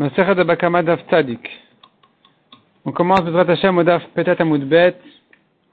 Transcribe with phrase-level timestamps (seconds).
[0.00, 0.08] On
[2.92, 4.94] commence Bezrat Hashem au Daf Petat Amoudbet,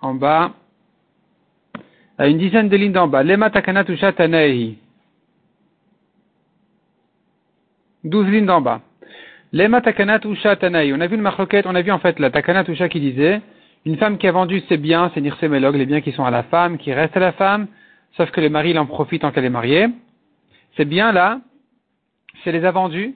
[0.01, 0.51] en bas,
[2.17, 3.21] à une dizaine de lignes d'en bas.
[3.21, 4.13] Lema Takana Tusha.
[8.03, 8.81] Douze lignes d'en bas.
[9.53, 10.57] Lema Takana Tusha.
[10.60, 13.42] On a vu le marloquette, on a vu en fait la Takana Tusha qui disait,
[13.85, 16.41] une femme qui a vendu ses biens, c'est Nirsemelog, les biens qui sont à la
[16.41, 17.67] femme, qui restent à la femme,
[18.17, 19.85] sauf que le mari il en profite tant qu'elle est mariée.
[20.77, 21.41] Ces biens-là,
[22.44, 23.13] c'est les a vendus,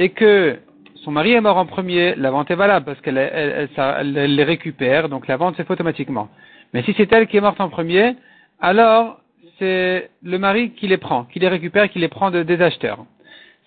[0.00, 0.58] et que
[1.04, 4.44] son mari est mort en premier, la vente est valable parce qu'elle elle, elle, les
[4.44, 6.30] récupère, donc la vente se fait automatiquement.
[6.72, 8.16] Mais si c'est elle qui est morte en premier,
[8.60, 9.20] alors
[9.58, 13.04] c'est le mari qui les prend, qui les récupère, qui les prend de, des acheteurs.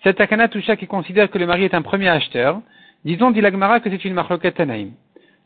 [0.02, 2.60] Cette takana toucha qui considère que le mari est un premier acheteur,
[3.04, 4.90] disons dit l'agmara que c'est une marloquet tanaïm.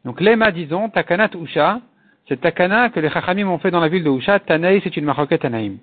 [0.07, 1.83] Donc lema disons takana toucha,
[2.29, 5.05] cette takana que les chachamim ont fait dans la ville de Usha, tanaï c'est une
[5.05, 5.77] marloquet tanaïm.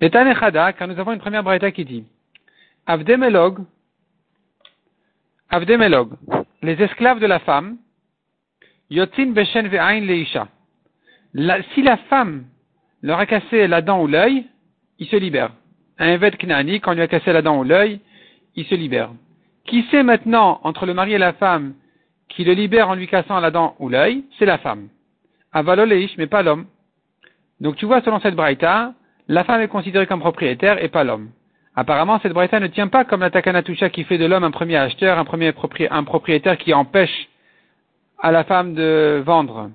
[0.00, 2.04] Mais tanechada, car nous avons une première braïta qui dit,
[2.84, 3.58] avdemelog,
[5.50, 6.14] Avdemelog,
[6.62, 7.76] les esclaves de la femme,
[8.90, 10.48] Yotzin Beshen Ve'ain Leisha.
[11.74, 12.44] Si la femme
[13.02, 14.46] leur a cassé la dent ou l'œil,
[14.98, 15.52] ils se libèrent.
[15.98, 18.00] Un Ved Knani, quand lui a cassé la dent ou l'œil,
[18.56, 19.10] il se libère.
[19.64, 21.74] Qui sait maintenant, entre le mari et la femme,
[22.28, 24.88] qui le libère en lui cassant la dent ou l'œil, c'est la femme.
[25.52, 26.66] Avaloleish, mais pas l'homme.
[27.60, 28.94] Donc tu vois, selon cette braïta,
[29.28, 31.30] la femme est considérée comme propriétaire et pas l'homme.
[31.76, 34.76] Apparemment, cette braïta ne tient pas comme la Takanatusha qui fait de l'homme un premier
[34.76, 37.28] acheteur, un premier propriétaire qui empêche
[38.20, 39.70] à la femme de vendre.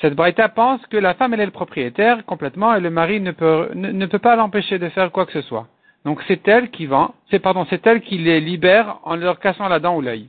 [0.00, 3.30] Cette braïta pense que la femme elle est le propriétaire complètement et le mari ne
[3.30, 5.68] peut, ne, peut pas l'empêcher de faire quoi que ce soit.
[6.04, 9.68] Donc c'est elle qui vend, c'est pardon, c'est elle qui les libère en leur cassant
[9.68, 10.28] la dent ou l'œil.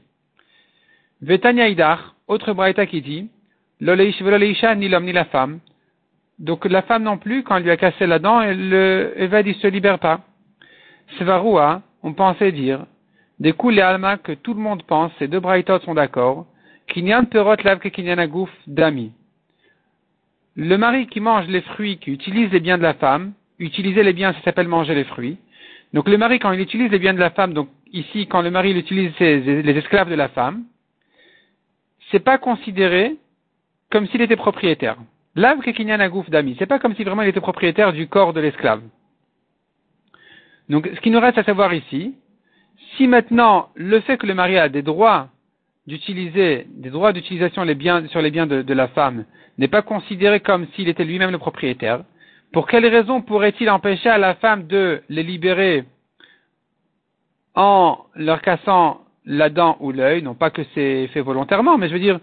[1.21, 3.29] Vetania Idar, autre braïta qui dit,
[3.81, 5.59] l'oleisha ni l'homme ni la femme.
[6.39, 9.47] Donc la femme non plus, quand elle lui a cassé la dent, elle, le Eved
[9.47, 10.21] il se libère pas.
[11.17, 12.85] Svarua, on pensait dire,
[13.39, 16.45] des coups alma que tout le monde pense, ces deux braïtot sont d'accord,
[16.87, 19.11] kinyan perot lav que kinyan agouf dami.
[20.55, 24.13] Le mari qui mange les fruits, qui utilise les biens de la femme, utiliser les
[24.13, 25.37] biens, ça s'appelle manger les fruits.
[25.93, 28.51] Donc le mari, quand il utilise les biens de la femme, donc ici, quand le
[28.51, 30.63] mari il utilise les esclaves de la femme,
[32.11, 33.15] c'est pas considéré
[33.89, 34.97] comme s'il était propriétaire.
[35.35, 36.55] Lav que kinyan agouf dami.
[36.59, 38.81] C'est pas comme si vraiment il était propriétaire du corps de l'esclave.
[40.73, 42.15] Donc, ce qui nous reste à savoir ici,
[42.97, 45.27] si maintenant le fait que le mari a des droits
[45.85, 47.61] d'utiliser, des droits d'utilisation
[48.07, 49.25] sur les biens de, la femme
[49.59, 52.03] n'est pas considéré comme s'il était lui-même le propriétaire,
[52.51, 55.83] pour quelle raison pourrait-il empêcher à la femme de les libérer
[57.53, 61.93] en leur cassant la dent ou l'œil, non pas que c'est fait volontairement, mais je
[61.93, 62.19] veux dire,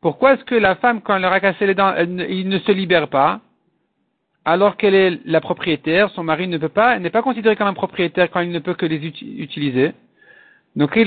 [0.00, 2.72] pourquoi est-ce que la femme, quand elle leur a cassé les dents, il ne se
[2.72, 3.42] libère pas?
[4.44, 7.74] Alors qu'elle est la propriétaire, son mari ne peut pas, n'est pas considéré comme un
[7.74, 9.92] propriétaire quand il ne peut que les utiliser.
[10.74, 10.98] Donc,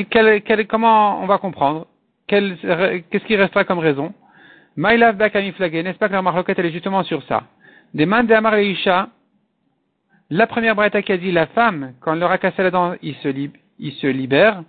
[0.70, 1.88] comment on va comprendre?
[2.28, 4.14] Qu'est-ce qui restera comme raison?
[4.78, 7.44] Maïlav Bakamiflagé, n'est-ce pas que la marloquette elle est justement sur ça?
[7.94, 9.10] Demande à Isha,
[10.30, 12.96] la première braïta qui a dit la femme, quand elle leur a cassé la dent,
[13.02, 14.64] il se, il libère.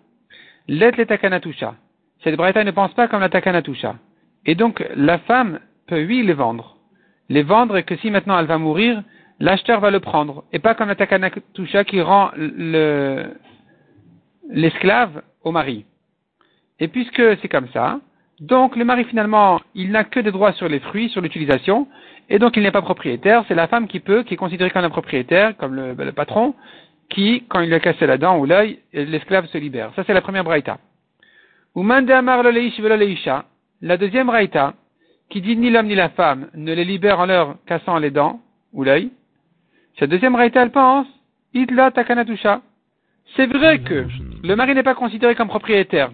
[0.69, 1.75] Let le takanatusha.
[2.23, 3.97] Cette braïta ne pense pas comme la takanatusha.
[4.45, 6.76] Et donc, la femme peut, oui, les vendre
[7.29, 9.03] les vendre et que si maintenant elle va mourir,
[9.41, 10.45] l'acheteur va le prendre.
[10.53, 12.31] Et pas comme la qui rend
[14.49, 15.85] l'esclave au mari.
[16.79, 18.01] Et puisque c'est comme ça,
[18.41, 21.89] donc le mari finalement, il n'a que des droits sur les fruits, sur l'utilisation,
[22.29, 24.85] et donc il n'est pas propriétaire, c'est la femme qui peut, qui est considérée comme
[24.85, 26.55] un propriétaire, comme le, patron,
[27.09, 29.93] qui, quand il lui a cassé la dent ou l'œil, l'esclave se libère.
[29.97, 30.79] Ça c'est la première braïta.
[33.83, 34.75] La deuxième braïta,
[35.29, 38.41] qui dit ni l'homme ni la femme ne les libère en leur cassant les dents
[38.73, 39.11] ou l'œil,
[39.99, 41.07] cette deuxième raïta, elle pense,
[41.55, 42.61] Idla Takanatusha.
[43.35, 44.07] C'est vrai que
[44.43, 46.11] le mari n'est pas considéré comme propriétaire.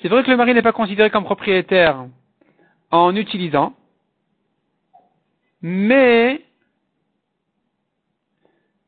[0.00, 2.06] C'est vrai que le mari n'est pas considéré comme propriétaire
[2.90, 3.74] en utilisant,
[5.62, 6.42] mais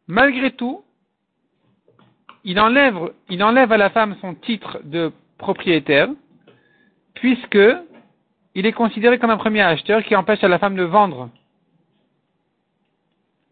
[0.08, 0.82] malgré tout,
[2.42, 6.08] il enlève, il enlève à la femme son titre de propriétaire,
[7.14, 7.58] puisque
[8.54, 11.30] il est considéré comme un premier acheteur qui empêche à la femme de vendre.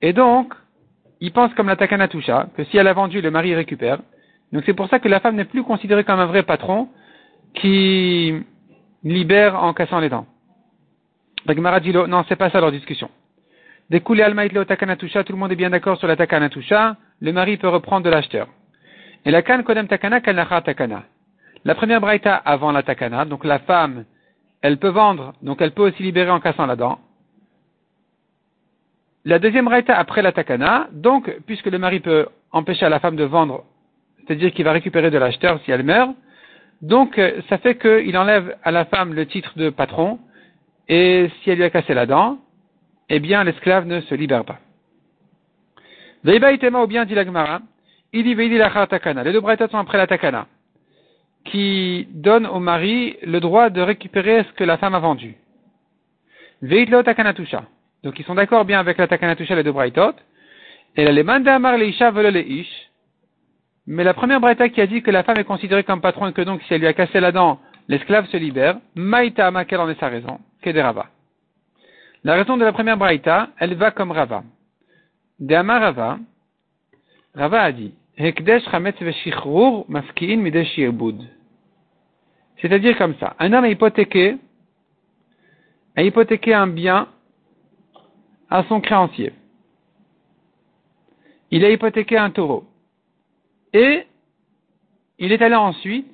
[0.00, 0.54] Et donc,
[1.20, 3.98] il pense comme la Takanatusha, que si elle a vendu, le mari récupère.
[4.52, 6.88] Donc c'est pour ça que la femme n'est plus considérée comme un vrai patron
[7.54, 8.34] qui
[9.04, 10.26] libère en cassant les dents.
[11.48, 13.10] Gemara dit, non, c'est pas ça leur discussion.
[13.90, 17.68] Découlé Almaïtlo Takanatusha, tout le monde est bien d'accord sur la Takanatusha, le mari peut
[17.68, 18.48] reprendre de l'acheteur.
[19.24, 21.04] Et la kan kodem takana kalnacha takana.
[21.64, 24.04] La première braïta avant la takana, donc la femme
[24.62, 26.98] elle peut vendre, donc elle peut aussi libérer en cassant la dent.
[29.24, 33.16] La deuxième raïta après la takana, donc, puisque le mari peut empêcher à la femme
[33.16, 33.64] de vendre
[34.26, 36.14] c'est-à-dire qu'il va récupérer de l'acheteur si elle meurt.
[36.80, 40.18] Donc, euh, ça fait qu'il enlève à la femme le titre de patron,
[40.88, 42.38] et si elle lui a cassé la dent,
[43.08, 44.58] eh bien, l'esclave ne se libère pas.
[46.24, 47.60] Veiba ou bien dit l'agmara,
[48.12, 49.24] il y la takana.
[49.24, 50.46] Les deux bretas sont après la takana,
[51.44, 55.36] qui donne au mari le droit de récupérer ce que la femme a vendu.
[56.62, 57.64] Veitlo takanatusha.
[58.02, 60.14] Donc ils sont d'accord bien avec la takanatusha, les deux braitot.
[60.96, 62.90] Et la lemanda amar leisha vele ish.
[63.86, 66.32] Mais la première braïta qui a dit que la femme est considérée comme patron et
[66.32, 67.58] que donc si elle lui a cassé la dent,
[67.88, 70.38] l'esclave se libère, maïta ama, quelle en est sa raison?
[70.64, 71.06] Rava.
[72.22, 74.44] La raison de la première braïta, elle va comme Rava.
[75.40, 76.18] De Rava,
[77.34, 78.62] Rava a dit, C'est-à-dire
[82.98, 84.36] comme ça, un homme a hypothéqué,
[85.96, 87.08] a hypothéqué un bien
[88.50, 89.32] à son créancier.
[91.50, 92.64] Il a hypothéqué un taureau.
[93.72, 94.06] Et
[95.18, 96.06] il est allé ensuite,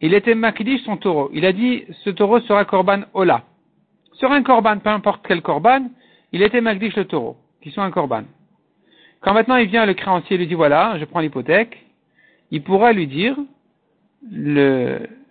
[0.00, 1.30] il était makdish son taureau.
[1.32, 3.42] Il a dit, ce taureau sera korban ola.
[4.14, 5.90] Sera un korban, peu importe quel korban,
[6.32, 8.24] il était makdish le taureau, qui soit un korban.
[9.26, 11.84] Quand maintenant il vient le créancier lui dit voilà, je prends l'hypothèque,
[12.52, 13.36] il pourra lui dire,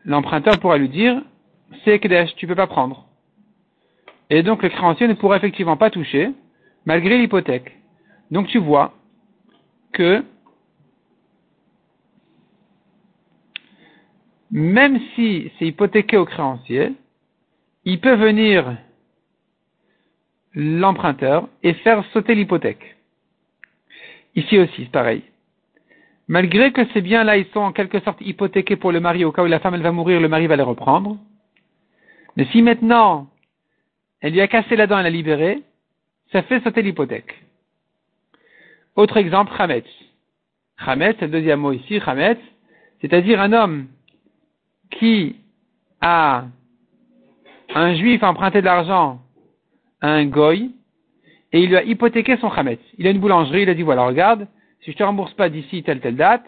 [0.03, 1.21] l'emprunteur pourra lui dire,
[1.85, 3.07] c'est Kedesh, tu peux pas prendre.
[4.29, 6.31] Et donc le créancier ne pourra effectivement pas toucher,
[6.85, 7.71] malgré l'hypothèque.
[8.31, 8.93] Donc tu vois
[9.93, 10.25] que
[14.51, 16.91] même si c'est hypothéqué au créancier,
[17.85, 18.75] il peut venir
[20.53, 22.94] l'emprunteur et faire sauter l'hypothèque.
[24.35, 25.23] Ici aussi, c'est pareil.
[26.27, 29.43] Malgré que ces biens-là, ils sont en quelque sorte hypothéqués pour le mari, au cas
[29.43, 31.17] où la femme elle va mourir, le mari va les reprendre.
[32.35, 33.27] Mais si maintenant,
[34.21, 35.61] elle lui a cassé la dent, elle l'a libéré,
[36.31, 37.35] ça fait sauter l'hypothèque.
[38.95, 39.85] Autre exemple, Hametz.
[40.77, 42.39] Hametz, c'est le deuxième mot ici, Hametz,
[43.01, 43.87] c'est-à-dire un homme
[44.89, 45.35] qui
[46.01, 46.45] a
[47.73, 49.21] un juif emprunté de l'argent
[50.01, 50.71] à un goy,
[51.55, 52.81] et il lui a hypothéqué son chametz.
[52.97, 54.45] Il a une boulangerie, il a dit voilà, regarde,
[54.81, 56.43] si je te rembourse pas d'ici telle telle date,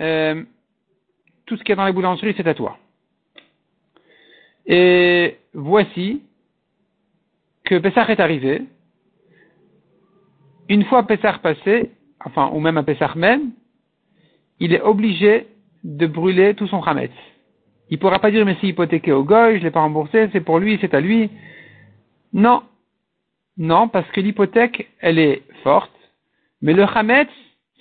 [0.00, 0.42] euh,
[1.44, 2.78] tout ce qu'il y a dans les boulangeries, c'est à toi.
[4.64, 6.22] Et voici
[7.64, 8.62] que Pessah est arrivé.
[10.70, 11.90] Une fois Pessah passé,
[12.24, 13.50] enfin, ou même à Pessah même,
[14.60, 15.46] il est obligé
[15.84, 17.12] de brûler tout son chametz.
[17.90, 20.30] Il ne pourra pas dire mais c'est hypothéqué au goy, je ne l'ai pas remboursé,
[20.32, 21.28] c'est pour lui, c'est à lui.
[22.32, 22.62] Non,
[23.58, 25.92] non, parce que l'hypothèque, elle est forte,
[26.62, 27.28] mais le Hametz,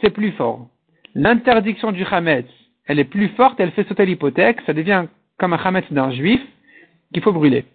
[0.02, 0.68] c'est plus fort.
[1.14, 2.48] L'interdiction du Hametz,
[2.86, 5.06] elle est plus forte, elle fait sauter l'hypothèque, ça devient
[5.38, 6.42] comme un Hametz d'un juif
[7.14, 7.66] qu'il faut brûler.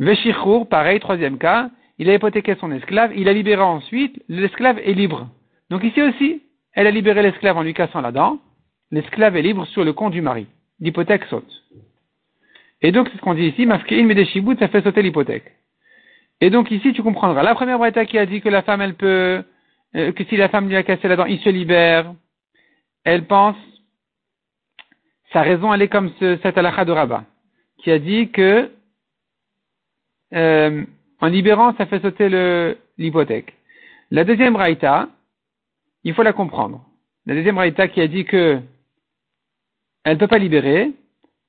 [0.00, 4.92] Veshichur, pareil, troisième cas, il a hypothéqué son esclave, il a libéré ensuite, l'esclave est
[4.92, 5.28] libre.
[5.70, 6.42] Donc ici aussi,
[6.72, 8.40] elle a libéré l'esclave en lui cassant la dent,
[8.90, 10.46] l'esclave est libre sur le compte du mari.
[10.80, 11.50] L'hypothèque saute.
[12.82, 15.52] Et donc, c'est ce qu'on dit ici, mais des ça fait sauter l'hypothèque.
[16.40, 17.42] Et donc ici, tu comprendras.
[17.42, 19.42] La première braïta qui a dit que la femme, elle peut,
[19.94, 22.14] euh, que si la femme lui a cassé la dent, il se libère.
[23.04, 23.56] Elle pense,
[25.32, 27.24] sa raison, elle est comme ce, cette halakha de Rabat,
[27.78, 28.70] qui a dit que,
[30.34, 30.84] euh,
[31.20, 32.28] en libérant, ça fait sauter
[32.98, 33.54] l'hypothèque.
[34.10, 35.08] La deuxième braïta,
[36.04, 36.84] il faut la comprendre.
[37.24, 38.60] La deuxième braïta qui a dit que
[40.04, 40.92] elle ne peut pas libérer,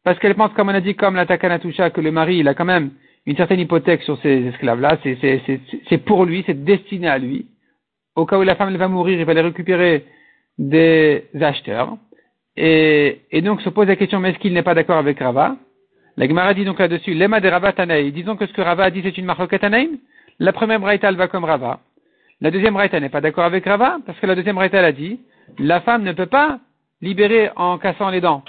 [0.04, 2.56] parce qu'elle pense, comme on a dit, comme la Takanatusha, que le mari, il a
[2.56, 2.92] quand même
[3.28, 7.46] une certaine hypothèque sur ces esclaves-là, c'est pour lui, c'est destiné à lui.
[8.16, 10.06] Au cas où la femme va mourir, il va les récupérer
[10.58, 11.98] des acheteurs.
[12.56, 15.58] Et, et donc se pose la question, mais est-ce qu'il n'est pas d'accord avec Rava?
[16.16, 18.14] La Gemara dit donc là-dessus, l'ema de Rava Tanaï.
[18.14, 19.98] Disons que ce que Rava a dit, c'est une marque Tanaïm.
[20.40, 21.82] La première braïta, elle va comme Rava.
[22.40, 24.92] La deuxième braïta n'est pas d'accord avec Rava, parce que la deuxième braïta, elle a
[24.94, 25.20] dit,
[25.60, 26.60] la femme ne peut pas
[27.02, 28.44] libérer en cassant les dents.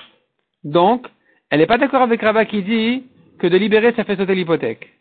[0.63, 1.07] Donc,
[1.51, 3.03] elle n'est pas d'accord avec Rava qui dit,
[3.39, 4.93] que de libérer, ça fait sauter l'hypothèque.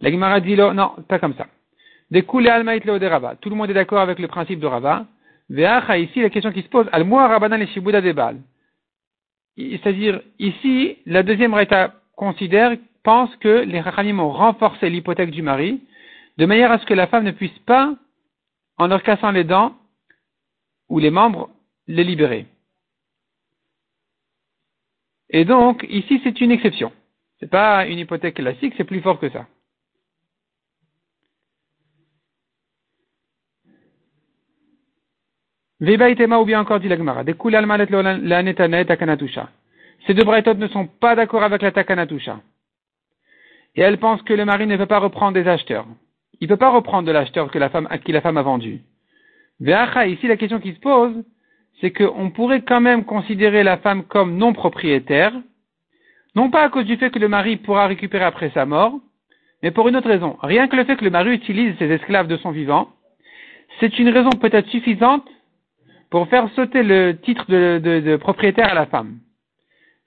[0.00, 1.46] La Gemara dit non, pas comme ça.
[2.10, 3.36] De de Rava.
[3.36, 5.06] Tout le monde est d'accord avec le principe de Rava.
[5.48, 8.38] Veacha, ici, la question qui se pose, al Rabbanan et Shibuda Debal.
[9.56, 15.80] C'est-à-dire, ici, la deuxième Reta considère, pense que les Rachanim ont renforcé l'hypothèque du mari,
[16.38, 17.94] de manière à ce que la femme ne puisse pas,
[18.78, 19.76] en leur cassant les dents,
[20.88, 21.50] ou les membres,
[21.86, 22.46] les libérer.
[25.30, 26.92] Et donc, ici, c'est une exception.
[27.40, 29.46] C'est pas une hypothèque classique, c'est plus fort que ça.
[35.80, 37.24] Veba itema ou bien encore dit la Gemara.
[40.06, 42.40] Ces deux braïtotes ne sont pas d'accord avec la takanatusha.
[43.74, 45.86] Et elles pensent que le mari ne peut pas reprendre des acheteurs.
[46.40, 48.42] Il ne peut pas reprendre de l'acheteur que la femme, à qui la femme a
[48.42, 48.82] vendu.
[49.60, 51.24] Veacha, ici la question qui se pose,
[51.80, 55.32] c'est qu'on pourrait quand même considérer la femme comme non propriétaire,
[56.34, 58.98] non pas à cause du fait que le mari pourra récupérer après sa mort,
[59.62, 60.36] mais pour une autre raison.
[60.42, 62.90] Rien que le fait que le mari utilise ses esclaves de son vivant,
[63.80, 65.26] c'est une raison peut-être suffisante
[66.10, 69.18] pour faire sauter le titre de, propriétaire à la femme.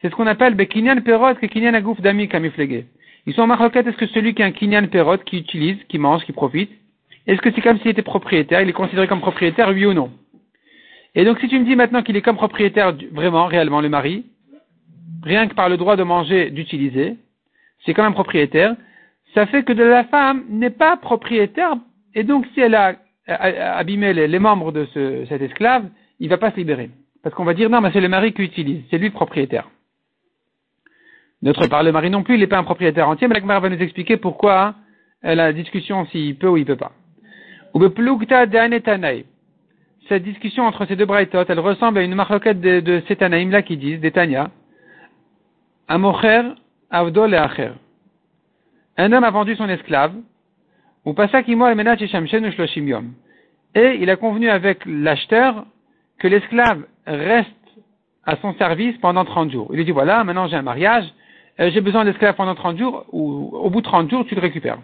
[0.01, 2.85] C'est ce qu'on appelle Bekinyan Perot Kinyan Agouf Dami Kamiflege.
[3.25, 6.23] Ils sont en est-ce que celui qui a un Kinyan Perot, qui utilise, qui mange,
[6.23, 6.71] qui profite,
[7.25, 10.11] est-ce que c'est comme s'il était propriétaire, il est considéré comme propriétaire, oui ou non?
[11.13, 14.25] Et donc si tu me dis maintenant qu'il est comme propriétaire, vraiment, réellement, le mari,
[15.23, 17.17] rien que par le droit de manger, d'utiliser,
[17.85, 18.75] c'est comme un propriétaire,
[19.33, 21.75] ça fait que la femme n'est pas propriétaire,
[22.15, 22.95] et donc si elle a
[23.27, 25.85] abîmé les, membres de ce, cet esclave,
[26.19, 26.89] il va pas se libérer.
[27.23, 29.69] Parce qu'on va dire non, mais c'est le mari qui utilise, c'est lui le propriétaire.
[31.41, 33.59] D'autre part, le mari non plus, il n'est pas un propriétaire entier, mais la Gemara
[33.59, 34.75] va nous expliquer pourquoi
[35.23, 36.93] a la discussion s'il peut ou il peut pas.
[40.09, 43.61] Cette discussion entre ces deux braïtot, elle ressemble à une marloquette de, de Setanaïm là
[43.61, 44.49] qui disent, des Tanya,
[45.87, 46.41] Amocher,
[46.89, 47.73] Avdol et.
[48.97, 50.13] Un homme a vendu son esclave,
[51.05, 51.13] ou
[53.75, 55.65] et il a convenu avec l'acheteur
[56.19, 57.51] que l'esclave reste
[58.25, 59.67] à son service pendant 30 jours.
[59.71, 61.05] Il lui dit voilà, maintenant j'ai un mariage,
[61.59, 64.41] euh, j'ai besoin d'esclave pendant 30 jours, ou au bout de 30 jours, tu le
[64.41, 64.79] récupères.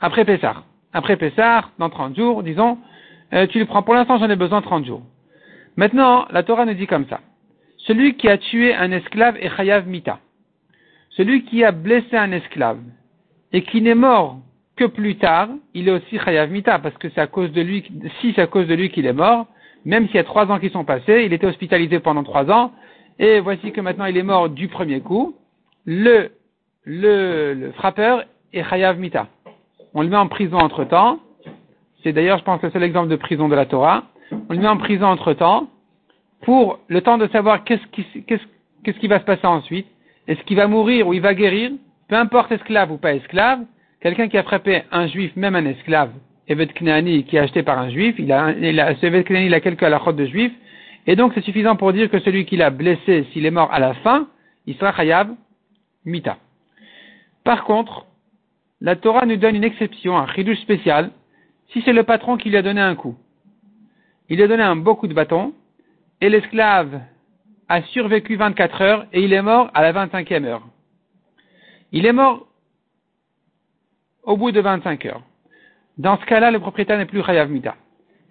[0.00, 0.62] Après Pessah.
[0.92, 2.78] Après Pessah, dans 30 jours, disons,
[3.34, 3.82] euh, tu le prends.
[3.82, 5.02] Pour l'instant, j'en ai besoin 30 jours.
[5.76, 7.20] Maintenant, la Torah nous dit comme ça.
[7.88, 10.18] Celui qui a tué un esclave est chayav mita.
[11.08, 12.80] Celui qui a blessé un esclave
[13.54, 14.40] et qui n'est mort
[14.76, 17.82] que plus tard, il est aussi chayav mita, parce que c'est à cause de lui,
[18.20, 19.46] si c'est à cause de lui qu'il est mort,
[19.86, 22.72] même s'il y a trois ans qui sont passés, il était hospitalisé pendant trois ans,
[23.18, 25.34] et voici que maintenant il est mort du premier coup,
[25.86, 26.30] le,
[26.84, 29.28] le, frappeur est chayav mita.
[29.94, 31.20] On le met en prison entre temps,
[32.02, 34.68] c'est d'ailleurs, je pense, le seul exemple de prison de la Torah, on le met
[34.68, 35.70] en prison entre temps,
[36.48, 39.86] pour le temps de savoir qu'est-ce qui, va se passer ensuite,
[40.26, 41.72] est-ce qu'il va mourir ou il va guérir,
[42.08, 43.60] peu importe esclave ou pas esclave,
[44.00, 46.10] quelqu'un qui a frappé un juif, même un esclave,
[46.48, 49.44] Evet Knani, qui est acheté par un juif, il a, il a, ce Evet Knani,
[49.44, 50.50] il a quelques alakhot de juif,
[51.06, 53.78] et donc c'est suffisant pour dire que celui qui l'a blessé, s'il est mort à
[53.78, 54.26] la fin,
[54.64, 55.28] il sera chayav
[56.06, 56.38] mita.
[57.44, 58.06] Par contre,
[58.80, 61.10] la Torah nous donne une exception, un chidouche spécial,
[61.74, 63.16] si c'est le patron qui lui a donné un coup.
[64.30, 65.52] Il lui a donné un beau coup de bâton,
[66.20, 67.00] et l'esclave
[67.68, 70.66] a survécu 24 heures, et il est mort à la 25e heure.
[71.92, 72.46] Il est mort
[74.22, 75.22] au bout de 25 heures.
[75.96, 77.76] Dans ce cas-là, le propriétaire n'est plus Chayav Mita.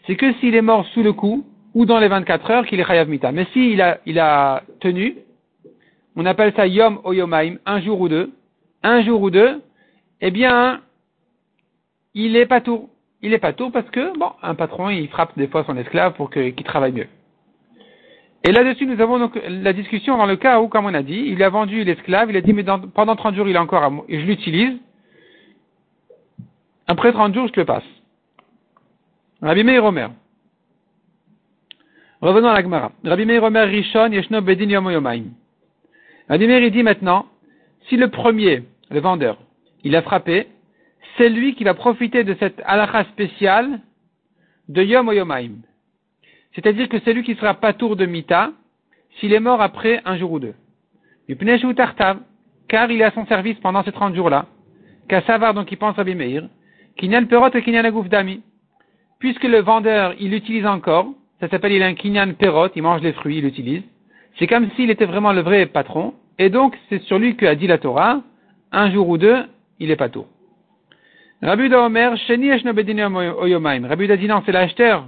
[0.06, 2.86] C'est que s'il est mort sous le coup, ou dans les 24 heures, qu'il est
[2.86, 3.32] Chayav Mita.
[3.32, 5.16] Mais s'il a, il a tenu,
[6.16, 8.32] on appelle ça Yom o un jour ou deux,
[8.84, 9.62] un jour ou deux,
[10.22, 10.82] eh bien,
[12.14, 12.90] il est pas tout.
[13.22, 16.14] Il est pas tout parce que, bon, un patron, il frappe des fois son esclave
[16.14, 17.08] pour qu'il travaille mieux.
[18.48, 21.22] Et là-dessus, nous avons donc la discussion dans le cas où, comme on a dit,
[21.28, 23.90] il a vendu l'esclave, il a dit, mais pendant 30 jours, il est encore à
[23.90, 24.78] moi, je l'utilise,
[26.88, 27.84] après 30 jours, je le passe.
[29.42, 30.12] Rabbi Meir Omer.
[32.22, 32.94] Revenons à la Gemara.
[33.04, 35.26] Rabbi Meir Omer Rishon Yeshno Bedin Yom Yomaim.
[36.30, 37.26] Rabbi Meir, il dit maintenant,
[37.90, 39.40] si le premier, le vendeur,
[39.84, 40.48] il a frappé,
[41.18, 43.82] c'est lui qui va profiter de cette halakha spéciale
[44.70, 45.56] de Yom Yomaim.
[46.58, 48.50] C'est-à-dire que c'est lui qui sera pas tour de Mita
[49.20, 50.56] s'il est mort après un jour ou deux.
[52.68, 54.48] Car il est à son service pendant ces 30 jours-là.
[55.08, 56.50] Kassavar, donc il pense Rabbi Meir,
[56.98, 58.42] Kinyan Perot et Kinyan Dami.
[59.20, 63.02] Puisque le vendeur, il l'utilise encore, ça s'appelle il a un Kinyan Perot, il mange
[63.02, 63.84] les fruits, il l'utilise.
[64.40, 67.68] C'est comme s'il était vraiment le vrai patron, et donc c'est sur lui qu'a dit
[67.68, 68.22] la Torah,
[68.72, 69.44] un jour ou deux,
[69.80, 70.26] il est pas tout.
[71.44, 73.88] Rabbi Omer, Sheni Oyomaim.
[73.88, 75.08] Rabbi dit non, c'est l'acheteur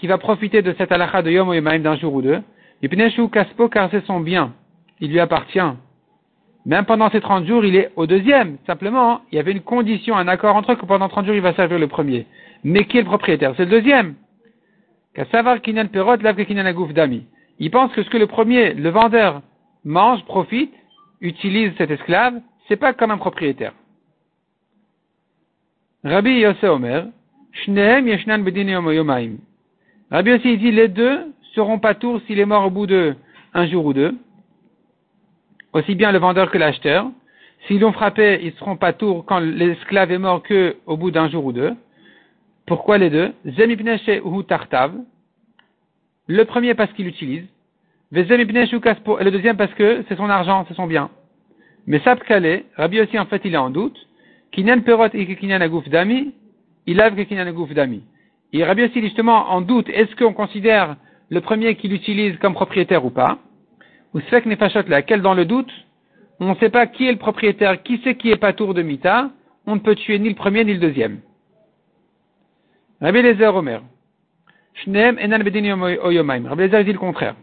[0.00, 2.40] qui va profiter de cette halakha de Yom Oyomaim d'un jour ou deux.
[2.82, 4.54] Yipneshu Kaspo, car c'est son bien.
[4.98, 5.60] Il lui appartient.
[6.64, 8.56] Même pendant ces 30 jours, il est au deuxième.
[8.66, 11.42] Simplement, il y avait une condition, un accord entre eux que pendant 30 jours, il
[11.42, 12.26] va servir le premier.
[12.64, 13.52] Mais qui est le propriétaire?
[13.58, 14.14] C'est le deuxième.
[16.94, 17.26] dami.
[17.58, 19.42] Il pense que ce que le premier, le vendeur,
[19.84, 20.72] mange, profite,
[21.20, 23.74] utilise cet esclave, c'est pas comme un propriétaire.
[26.04, 27.04] Rabbi Yosef Omer,
[27.52, 29.36] Shneem yeshnan yomaim.
[30.10, 33.14] Rabbi aussi dit, les deux seront pas tours s'il est mort au bout de
[33.54, 34.14] un jour ou deux
[35.72, 37.10] aussi bien le vendeur que l'acheteur.
[37.66, 41.28] S'ils l'ont frappé, ils seront pas tours quand l'esclave est mort que au bout d'un
[41.28, 41.74] jour ou deux.
[42.66, 43.32] Pourquoi les deux?
[44.24, 44.94] Ou tartav.
[46.26, 47.44] Le premier parce qu'il l'utilise.
[48.12, 51.10] Et le deuxième parce que c'est son argent, c'est son bien.
[51.86, 53.98] Mais Sabkale, Rabbi aussi en fait il est en doute.
[54.52, 56.32] Kinyan perot et agouf dami,
[56.86, 58.02] il kinyan agouf dami.
[58.52, 60.96] Et Rabbi aussi justement en doute, est-ce qu'on considère
[61.28, 63.38] le premier qui l'utilise comme propriétaire ou pas,
[64.12, 65.70] ou Sfek Nefashot, laquelle dans le doute,
[66.40, 68.82] on ne sait pas qui est le propriétaire, qui c'est qui est pas tour de
[68.82, 69.30] Mita,
[69.66, 71.20] on ne peut tuer ni le premier ni le deuxième.
[73.00, 73.82] Rabbi Lezer Omer.
[74.74, 75.42] Shneem enan
[76.02, 76.48] oyomaim.
[76.48, 77.36] Rabbi Lezer dit le contraire.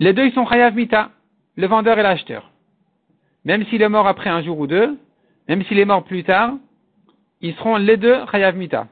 [0.00, 1.10] Les deux, ils sont chayav mita,
[1.56, 2.50] le vendeur et l'acheteur.
[3.44, 4.96] Même s'il est mort après un jour ou deux,
[5.48, 6.54] même s'il est mort plus tard,
[7.40, 8.86] ils seront les deux chayav mita.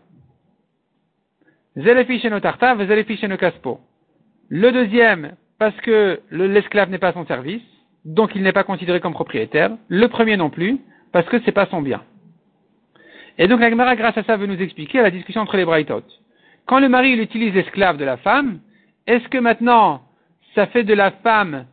[1.77, 1.95] Le
[4.73, 7.63] deuxième, parce que l'esclave n'est pas son service,
[8.07, 9.73] donc il n'est pas considéré comme propriétaire.
[9.89, 10.79] Le premier non plus,
[11.13, 12.03] parce que c'est pas son bien.
[13.37, 16.03] Et donc la Gemara, grâce à ça, veut nous expliquer la discussion entre les Braithot.
[16.65, 18.61] Quand le mari il utilise l'esclave de la femme,
[19.07, 20.01] est-ce que maintenant
[20.55, 21.67] ça fait de la femme,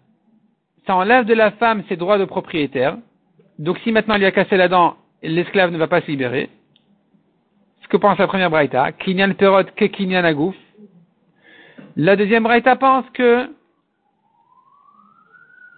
[0.86, 2.98] ça enlève de la femme ses droits de propriétaire?
[3.58, 6.50] Donc si maintenant il lui a cassé la dent, l'esclave ne va pas se libérer
[7.94, 8.92] que pense la première braïta?
[8.94, 9.88] Kinyan perot ke.
[11.96, 13.48] La deuxième braïta pense que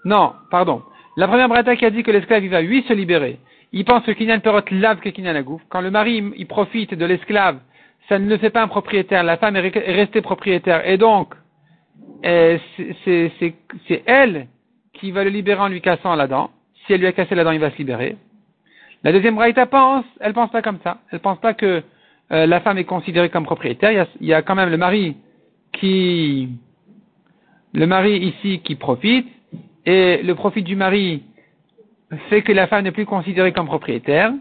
[0.06, 0.82] non, pardon.
[1.18, 3.40] La première braïta qui a dit que l'esclave il va lui se libérer.
[3.74, 5.44] Il pense que kinyan perot lave que kinyan.
[5.68, 7.60] Quand le mari il profite de l'esclave,
[8.08, 9.24] ça ne le fait pas un propriétaire.
[9.24, 11.34] La femme est restée propriétaire et donc
[12.24, 12.58] euh,
[13.04, 14.48] c'est elle
[14.94, 16.50] qui va le libérer en lui cassant la dent.
[16.86, 18.16] Si elle lui a cassé la dent, il va se libérer.
[19.04, 21.00] La deuxième braïta pense, elle pense pas comme ça.
[21.12, 21.84] Elle pense pas que
[22.32, 25.16] euh, la femme est considérée comme propriétaire, il y, a, quand même le mari
[25.74, 26.50] qui,
[27.74, 29.28] le mari ici qui profite,
[29.86, 31.24] et le profit du mari
[32.30, 34.34] fait que la femme n'est plus considérée comme propriétaire,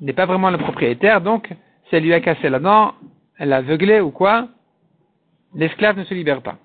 [0.00, 1.48] n'est pas vraiment le propriétaire, donc
[1.88, 2.94] si elle lui a cassé la dent,
[3.38, 4.48] elle l'a aveuglé ou quoi,
[5.54, 6.56] l'esclave ne se libère pas.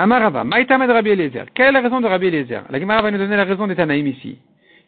[0.00, 1.46] Amarava, Maïtamed Rabbi Eliezer.
[1.52, 2.62] Quelle est la raison de Rabbi Eliezer?
[2.70, 4.38] La Gemara va nous donner la raison des Tanaïm ici.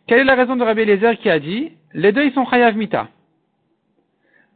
[0.07, 2.77] Quelle est la raison de Rabbi Eliezer qui a dit Les deux ils sont Chayav
[2.77, 3.09] Mita?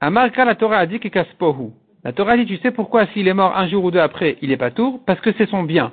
[0.00, 1.72] Amarka, la Torah a dit que Kaspohu.
[2.04, 4.52] La Torah dit Tu sais pourquoi s'il est mort un jour ou deux après, il
[4.52, 5.00] est pas tour?
[5.04, 5.92] Parce que c'est son bien.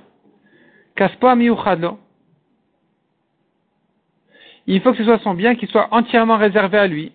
[0.95, 1.97] Kaspo Miuchadlo.
[4.67, 7.13] Il faut que ce soit son bien qui soit entièrement réservé à lui.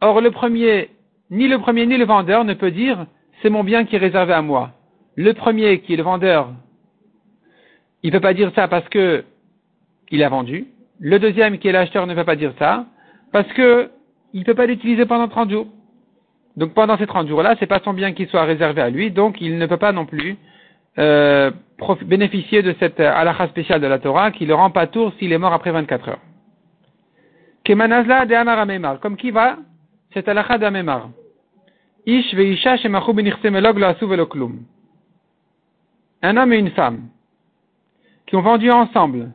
[0.00, 0.90] Or, le premier,
[1.30, 3.06] ni le premier ni le vendeur ne peut dire
[3.42, 4.72] c'est mon bien qui est réservé à moi.
[5.20, 6.48] Le premier, qui est le vendeur,
[8.02, 9.22] il ne peut pas dire ça parce que
[10.10, 10.68] il a vendu.
[10.98, 12.86] Le deuxième, qui est l'acheteur, ne peut pas dire ça
[13.30, 13.90] parce que
[14.32, 15.66] il ne peut pas l'utiliser pendant 30 jours.
[16.56, 19.42] Donc pendant ces 30 jours-là, c'est pas son bien qui soit réservé à lui, donc
[19.42, 20.38] il ne peut pas non plus
[20.98, 21.50] euh,
[22.06, 25.38] bénéficier de cette halakha spéciale de la Torah qui le rend pas tour s'il est
[25.38, 26.20] mort après 24 heures.
[27.64, 29.58] Kemanazla de Amar Comme qui va?
[30.14, 30.30] Cette
[32.06, 32.34] Ish
[36.22, 37.08] un homme et une femme
[38.26, 39.32] qui ont vendu ensemble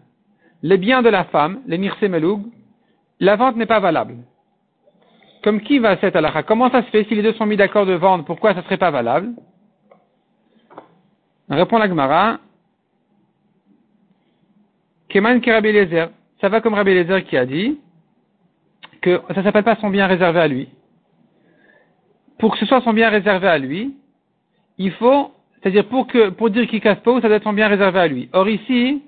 [0.66, 2.42] les biens de la femme, les Meloug,
[3.20, 4.16] la vente n'est pas valable.
[5.44, 6.42] Comme qui va cette halakha?
[6.42, 7.04] Comment ça se fait?
[7.04, 9.30] Si les deux sont mis d'accord de vendre Pourquoi ça ne serait pas valable?
[11.48, 12.40] Répond la Gemara.
[15.08, 15.88] Keman Rabbi
[16.42, 17.80] Ça va comme Rabbi Eliezer qui a dit
[19.02, 20.68] que ça ne s'appelle pas son bien réservé à lui.
[22.40, 23.96] Pour que ce soit son bien réservé à lui,
[24.80, 25.32] il faut
[25.66, 25.86] c'est-à-dire
[26.38, 28.30] pour dire qu'il casse pas, ça doit être bien réservé à lui.
[28.34, 29.02] Or ici,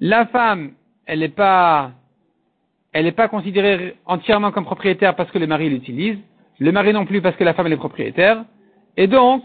[0.00, 0.70] la femme,
[1.04, 1.90] elle n'est pas
[2.94, 6.16] elle n'est pas considérée entièrement comme propriétaire parce que le mari l'utilise,
[6.60, 8.42] le mari non plus parce que la femme elle est propriétaire,
[8.96, 9.44] et donc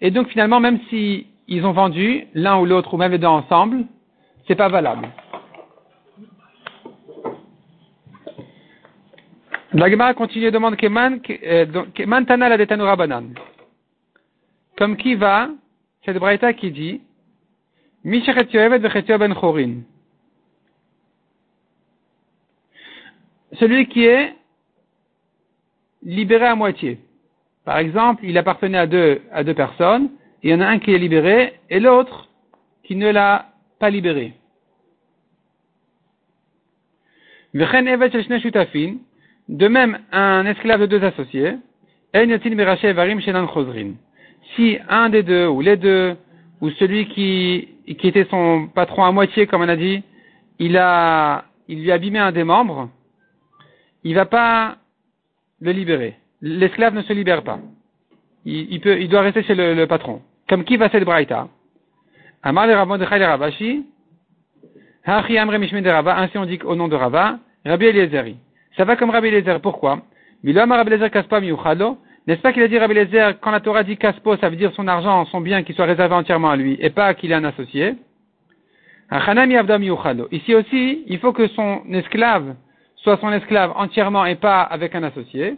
[0.00, 3.26] et donc finalement même si ils ont vendu l'un ou l'autre ou même les deux
[3.26, 3.86] ensemble,
[4.46, 5.08] c'est pas valable.
[9.72, 13.24] La Gemara continue de demander Keman, Keman Tana la Banan.
[14.76, 15.50] Comme qui va,
[16.04, 17.00] cette braïta qui dit,
[18.04, 19.34] ben
[23.52, 24.34] Celui qui est
[26.02, 26.98] libéré à moitié.
[27.64, 30.10] Par exemple, il appartenait à deux, à deux personnes,
[30.42, 32.28] il y en a un qui est libéré et l'autre
[32.82, 34.34] qui ne l'a pas libéré.
[39.48, 41.56] De même, un esclave de deux associés,
[44.54, 46.16] si un des deux, ou les deux,
[46.60, 50.02] ou celui qui, qui était son patron à moitié, comme on a dit,
[50.58, 52.90] il a, il lui a abîmé un des membres,
[54.04, 54.76] il va pas
[55.60, 56.16] le libérer.
[56.40, 57.58] L'esclave ne se libère pas.
[58.44, 60.20] Il, peut, il doit rester chez le, patron.
[60.48, 61.48] Comme qui va cette braïta?
[62.42, 63.86] Amar le Rabban de Rabashi,
[65.06, 68.36] Hachi Amre de Rava, ainsi on dit au nom de Rava, Rabbi Eliezeri.
[68.76, 70.02] Ça va comme Rabbi Eliezer, pourquoi?
[70.42, 72.94] Milo Rabbi Eliezer Kaspa Miuchalo, n'est-ce pas qu'il a dit Rabbi
[73.40, 76.14] quand la Torah dit Kaspo, ça veut dire son argent, son bien qui soit réservé
[76.14, 77.96] entièrement à lui, et pas qu'il est un associé
[79.10, 82.56] Ici aussi, il faut que son esclave
[82.96, 85.56] soit son esclave entièrement et pas avec un associé.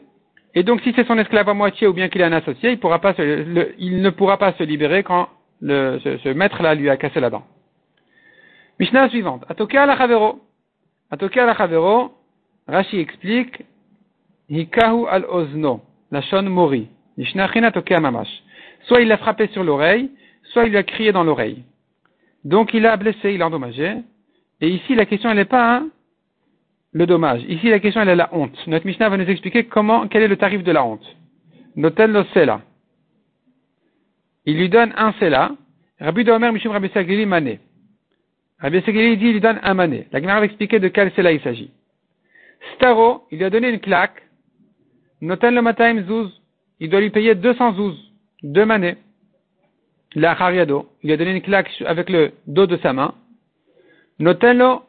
[0.54, 2.74] Et donc, si c'est son esclave à moitié ou bien qu'il est un associé, il,
[4.02, 5.28] ne pourra pas se libérer quand
[5.62, 7.44] ce, maître-là lui a cassé la dent.
[8.80, 9.44] Mishnah suivante.
[9.48, 10.40] Atoke al chavero.
[11.10, 12.12] Atoke al chavero.
[12.66, 13.64] Rashi explique.
[14.50, 15.82] Hikahu al ozno.
[16.10, 16.88] La shon mori.
[18.82, 20.10] Soit il l'a frappé sur l'oreille,
[20.44, 21.64] soit il lui a crié dans l'oreille.
[22.44, 23.96] Donc il a blessé, il a endommagé.
[24.60, 25.88] Et ici, la question, elle n'est pas hein,
[26.92, 27.42] le dommage.
[27.48, 28.56] Ici, la question, elle est la honte.
[28.66, 31.04] Notre Mishnah va nous expliquer comment, quel est le tarif de la honte.
[31.74, 32.62] Notel lo sela.
[34.46, 35.50] Il lui donne un sela.
[36.00, 37.58] Rabbi de Omer Mishum Rabbi Sagili mané.
[38.60, 40.06] Rabbi Sagili dit, il lui donne un mané.
[40.12, 41.70] La Gemara va expliquer de quel sela il s'agit.
[42.76, 44.22] Staro, il lui a donné une claque.
[45.20, 46.30] Notel lo mataim zouz.
[46.80, 47.96] Il doit lui payer 200 zouz.
[48.42, 48.96] Deux manées.
[50.14, 53.14] La Hariado, il a donné une claque avec le dos de sa main.
[54.18, 54.82] Notello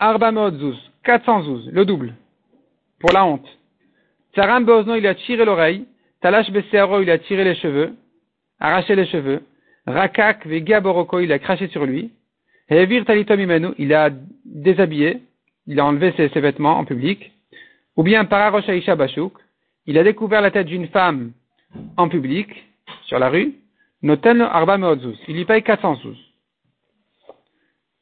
[0.00, 2.14] Arba Zouz, 400 zouz, le double,
[2.98, 3.46] pour la honte.
[4.34, 5.86] Tsaram Beozno, il a tiré l'oreille.
[6.20, 7.94] Talash Besearo, il a tiré les cheveux,
[8.58, 9.40] arraché les cheveux.
[9.86, 12.10] Rakak Vega Boroko, il a craché sur lui.
[12.68, 14.10] Hevir Talitom il a
[14.44, 15.22] déshabillé,
[15.68, 17.32] il a enlevé ses, vêtements en public.
[17.98, 19.32] Ou bien Pararoshaisha Bashuk,
[19.84, 21.32] il a découvert la tête d'une femme
[21.96, 22.48] en public,
[23.06, 23.56] sur la rue.
[24.02, 25.18] Noten arba meotzuz.
[25.26, 26.16] Il y paye 400 zouz.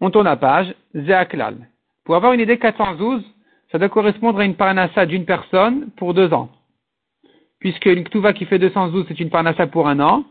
[0.00, 0.74] On tourne à page.
[0.94, 1.56] Zeaklal.
[2.04, 3.24] Pour avoir une idée, 400 zouz,
[3.72, 6.50] ça doit correspondre à une parnassa d'une personne pour deux ans.
[7.58, 10.26] Puisque une ktuva qui fait 200 zouz, c'est une parnassa pour un an,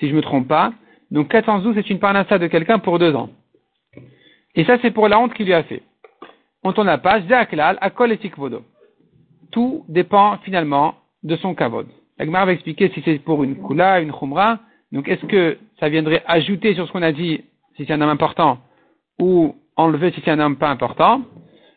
[0.00, 0.72] si je me trompe pas.
[1.12, 3.30] Donc 400 zouz, c'est une parnassa de quelqu'un pour deux ans.
[4.56, 5.82] Et ça, c'est pour la honte qu'il lui a fait.
[6.64, 7.22] On tourne la page.
[7.28, 8.64] Zeaklal, akol et tikvodo.
[9.52, 11.86] Tout dépend finalement de son kavod.
[12.18, 14.60] La Gemara va expliquer si c'est pour une kula, une khumra,
[14.92, 17.42] donc est-ce que ça viendrait ajouter sur ce qu'on a dit
[17.76, 18.58] si c'est un homme important
[19.18, 21.22] ou enlever si c'est un homme pas important?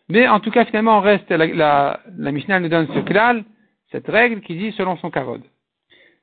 [0.10, 3.46] Mais en tout cas, finalement, on reste, la, la, la Mishnah nous donne ce klal,
[3.92, 5.42] cette règle qui dit selon son kavod.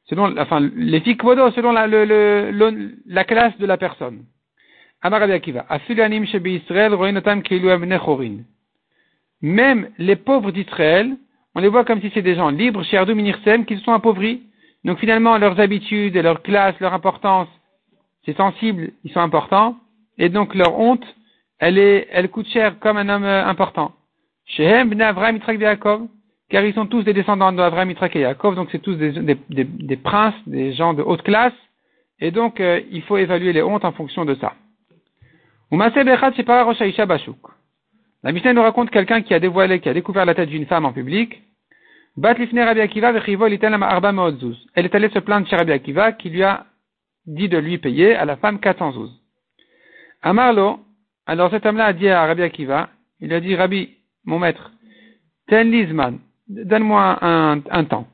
[0.05, 4.25] Selon, enfin, les selon la, le, le, la classe de la personne.
[9.43, 11.17] Même les pauvres d'Israël,
[11.55, 13.93] on les voit comme si c'est des gens libres, chez Ardou Minirsem, qui se sont
[13.93, 14.43] appauvris.
[14.85, 17.49] Donc finalement, leurs habitudes et leur classe, leur importance,
[18.25, 19.77] c'est sensible, ils sont importants,
[20.19, 21.05] et donc leur honte,
[21.59, 23.93] elle est, elle coûte cher comme un homme euh, important.
[24.47, 26.07] Shehem ben Avraham Yitzhak Yaakov,
[26.51, 30.35] car ils sont tous des descendants d'Avraham Yitzhak et Yaakov, donc c'est tous des, princes,
[30.47, 31.55] des gens de haute classe,
[32.21, 34.55] et donc euh, il faut évaluer les hontes en fonction de ça.
[38.23, 40.85] La Mishnah nous raconte quelqu'un qui a dévoilé, qui a découvert la tête d'une femme
[40.85, 41.43] en public,
[42.17, 42.43] elle
[44.85, 46.67] est allée se plaindre chez Rabbi Akiva qui lui a
[47.27, 49.11] dit de lui payer à la femme 400 zouz.
[50.23, 50.81] Amarlo,
[51.27, 54.73] alors cet homme-là a dit à Rabbi Akiva, il a dit Rabbi, mon maître,
[55.47, 58.09] ten lizman, donne-moi un, temps.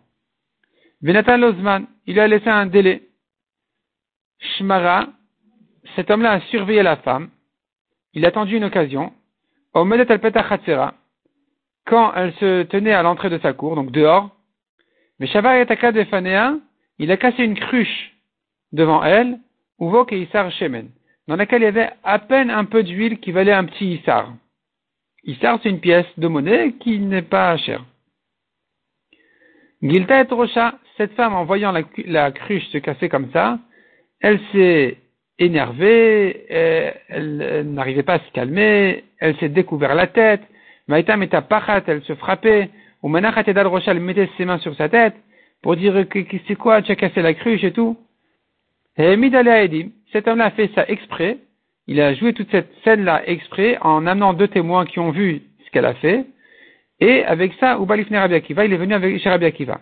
[1.00, 3.08] Venatan lozman, il a laissé un délai.
[4.38, 5.08] Shmara,
[5.94, 7.30] cet homme-là a surveillé la femme,
[8.12, 9.12] il a attendu une occasion.
[9.76, 10.92] Omedet al
[11.84, 14.30] quand elle se tenait à l'entrée de sa cour, donc dehors,
[15.18, 15.28] mais
[16.98, 18.16] il a cassé une cruche
[18.72, 19.38] devant elle,
[19.78, 20.26] Uvok et
[20.58, 20.88] Shemen,
[21.28, 24.32] dans laquelle il y avait à peine un peu d'huile qui valait un petit Issar.
[25.24, 27.84] Issar, c'est une pièce de monnaie qui n'est pas chère.
[29.82, 33.58] Gilta et Rocha, cette femme, en voyant la, cruche se casser comme ça,
[34.20, 34.96] elle s'est
[35.38, 40.42] énervée, elle n'arrivait pas à se calmer, elle s'est découvert la tête,
[40.88, 42.70] Maïtam et pachat, elle se frappait,
[43.02, 45.14] ou Manachat et Rocha, elle mettait ses mains sur sa tête,
[45.62, 47.96] pour dire que, c'est quoi, tu as cassé la cruche et tout.
[48.96, 51.38] Et Edim, cet homme-là a fait ça exprès,
[51.87, 55.70] il a joué toute cette scène-là exprès, en amenant deux témoins qui ont vu ce
[55.70, 56.26] qu'elle a fait,
[57.00, 59.81] et avec ça, Ubalifne Rabbi Akiva, il est venu avec, chez Rabbi Akiva.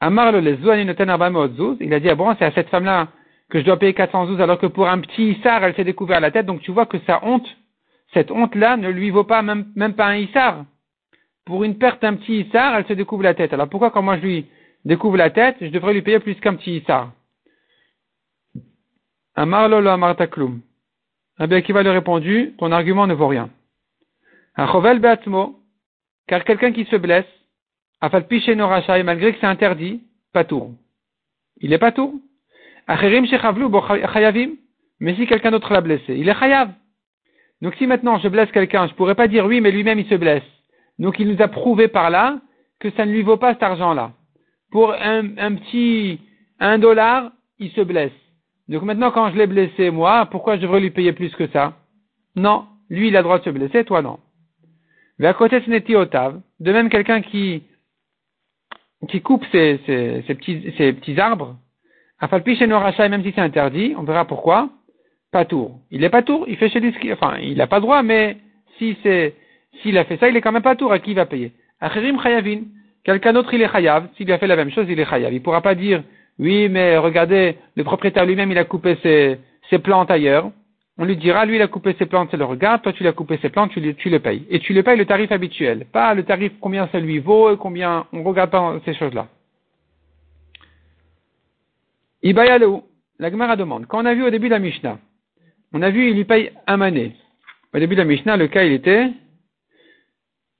[0.00, 0.40] Amar le
[1.80, 3.08] il a dit, ah bon, c'est à cette femme-là
[3.50, 6.20] que je dois payer 400 zouz, alors que pour un petit Issar, elle s'est découvert
[6.20, 7.46] la tête, donc tu vois que sa honte,
[8.12, 10.64] cette honte-là ne lui vaut pas même, pas un Issar.
[11.44, 13.52] Pour une perte d'un petit Issar, elle se découvre la tête.
[13.52, 14.46] Alors pourquoi quand moi je lui
[14.84, 17.12] découvre la tête, je devrais lui payer plus qu'un petit Issar
[19.34, 20.60] Amar lolo amartaklum.
[21.38, 23.48] Rabbi Akiva lui a répondu, ton argument ne vaut rien.
[24.56, 25.58] Un chovel beatmo,
[26.26, 27.24] car quelqu'un qui se blesse,
[28.00, 30.74] afal piché no malgré que c'est interdit, pas tout.
[31.58, 32.22] Il est pas tout.
[32.86, 34.56] Acherim shechavlu bo chayavim,
[34.98, 36.72] mais si quelqu'un d'autre l'a blessé, il est chayav.
[37.62, 40.14] Donc si maintenant je blesse quelqu'un, je pourrais pas dire oui, mais lui-même il se
[40.14, 40.42] blesse.
[40.98, 42.38] Donc il nous a prouvé par là
[42.78, 44.12] que ça ne lui vaut pas cet argent-là.
[44.70, 46.20] Pour un, petit
[46.58, 48.12] un dollar, il se blesse.
[48.68, 51.74] Donc maintenant, quand je l'ai blessé, moi, pourquoi je devrais lui payer plus que ça?
[52.36, 52.66] Non.
[52.88, 54.18] Lui, il a le droit de se blesser, toi, non.
[55.18, 56.40] Mais à côté, ce n'est otav.
[56.60, 57.64] De même, quelqu'un qui,
[59.08, 59.78] qui coupe ses,
[60.26, 61.56] petits, ses petits arbres,
[62.20, 64.68] à Falpi chez même si c'est interdit, on verra pourquoi,
[65.30, 65.78] pas tour.
[65.90, 68.36] Il n'est pas tour, il fait chez lui enfin, il n'a pas droit, mais
[68.78, 69.34] si c'est,
[69.82, 71.52] s'il a fait ça, il est quand même pas tour, à qui il va payer?
[71.80, 72.62] Achirim chayavin.
[73.04, 74.08] Quelqu'un d'autre, il est chayav.
[74.16, 75.32] S'il a fait la même chose, il est chayav.
[75.32, 76.02] Il pourra pas dire,
[76.38, 79.38] oui, mais regardez, le propriétaire lui-même, il a coupé ses,
[79.70, 80.50] ses plantes ailleurs.
[80.98, 83.12] On lui dira, lui, il a coupé ses plantes, c'est le regard, toi, tu l'as
[83.12, 84.44] coupé ses plantes, tu, tu le payes.
[84.50, 85.86] Et tu le payes le tarif habituel.
[85.90, 89.28] Pas le tarif, combien ça lui vaut, et combien, on regarde pas ces choses-là.
[92.22, 92.82] Ibayalou.
[93.18, 93.86] La Gemara demande.
[93.86, 94.98] Quand on a vu au début de la Mishnah,
[95.72, 97.16] on a vu, il lui paye un mané.
[97.74, 99.08] Au début de la Mishnah, le cas, il était,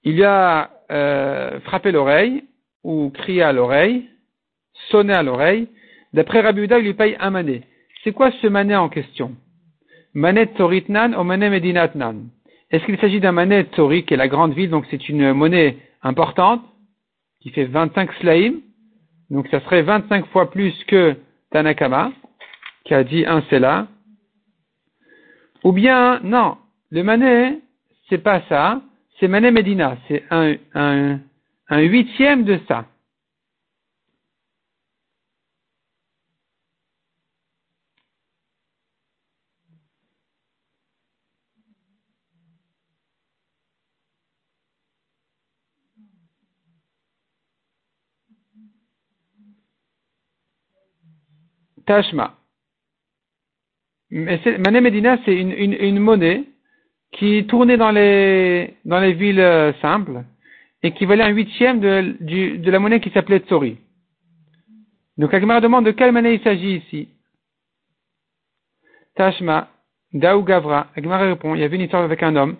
[0.04, 2.44] il lui a euh, frappé l'oreille,
[2.84, 4.08] ou crié à l'oreille,
[4.90, 5.68] sonné à l'oreille.
[6.12, 7.62] D'après Rabbi il lui paye un mané.
[8.02, 9.36] C'est quoi ce mané en question?
[10.14, 12.28] Manet Toritnan ou Manet Medinatnan?
[12.70, 15.76] Est-ce qu'il s'agit d'un manet Tori, qui est la grande ville, donc c'est une monnaie
[16.02, 16.62] importante,
[17.40, 18.54] qui fait 25 slaim,
[19.28, 21.16] donc ça serait 25 fois plus que
[21.50, 22.12] Tanakama,
[22.84, 23.86] qui a dit un là.
[25.64, 26.58] Ou bien, non,
[26.90, 27.60] le mané,
[28.08, 28.82] c'est pas ça,
[29.18, 31.20] c'est mané Medina, c'est un, un,
[31.68, 32.86] un huitième de ça.
[51.86, 52.39] Tashma.
[54.10, 56.44] Mané Medina, c'est une, une, une, monnaie
[57.12, 60.24] qui tournait dans les, dans les villes euh, simples
[60.82, 63.78] et qui valait un huitième de, de la monnaie qui s'appelait Tsori.
[65.16, 67.08] Donc Agmara demande de quelle monnaie il s'agit ici.
[69.14, 69.68] Tashma,
[70.12, 70.88] Daou Gavra.
[70.96, 72.56] Agmara répond, il y avait une histoire avec un homme,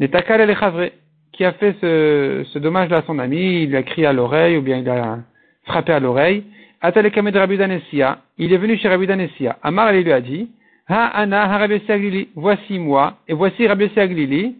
[0.00, 0.92] Netakal el
[1.32, 4.56] qui a fait ce, ce dommage-là à son ami, il lui a crié à l'oreille
[4.56, 5.18] ou bien il a
[5.64, 6.44] frappé à l'oreille.
[6.80, 9.58] Atalekamed Rabbi Danessia, il est venu chez Rabbi Danessia.
[9.62, 10.48] Amar lui a dit,
[10.88, 11.42] Ha ana
[11.88, 14.56] Aglili, voici moi, et voici Rabbi Aglili,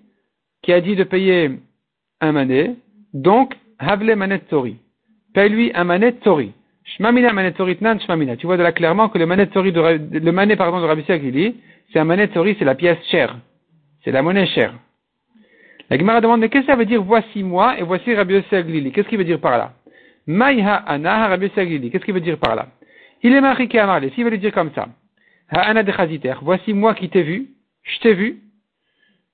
[0.63, 1.51] qui a dit de payer
[2.21, 2.77] un manet,
[3.15, 4.77] donc, Havle manet tori.
[5.33, 6.53] Paye-lui un manet tori.
[6.85, 8.37] Shmamina manet nan shmamina.
[8.37, 11.05] Tu vois de là clairement que le manet tori de, le manet, pardon, de Rabbi
[11.09, 11.57] Aglili,
[11.93, 13.39] c'est un manet tori, c'est la pièce chère.
[14.05, 14.75] C'est la monnaie chère.
[15.89, 18.93] La Gemara demande, mais qu'est-ce que ça veut dire voici moi et voici Rabbi Aglili?
[18.93, 19.73] Qu'est-ce qu'il veut dire par là?
[20.27, 22.67] Maïha ana Rabbi Qu'est-ce qu'il veut dire par là?
[23.23, 23.69] Il est marqué
[24.15, 24.89] S'il veut dire comme ça.
[26.43, 27.49] Voici moi qui t'ai vu.
[27.83, 28.43] Je t'ai vu.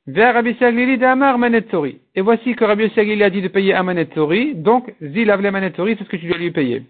[0.07, 1.99] Vers Rabbi Saglili de Amar Manetori.
[2.15, 4.55] Et voici que Rabbi Saglili a dit de payer un Manetori.
[4.55, 6.83] Donc, Zil avle Manetori, c'est ce que tu dois lui payer.